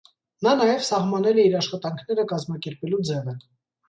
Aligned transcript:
Նա 0.45 0.51
նաև 0.59 0.79
սահմանել 0.85 1.41
է 1.41 1.45
իր 1.49 1.57
աշխատանքները 1.59 2.25
կազմակերպելու 2.31 3.01
ձևը։ 3.11 3.35